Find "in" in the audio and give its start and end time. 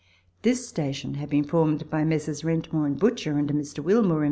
4.17-4.19